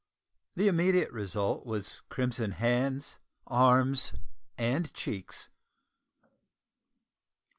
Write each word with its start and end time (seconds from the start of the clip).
The 0.55 0.67
immediate 0.67 1.11
result 1.11 1.63
was 1.67 2.01
crimson 2.09 2.53
hands, 2.53 3.19
arms, 3.45 4.13
and 4.57 4.91
cheeks. 4.95 5.47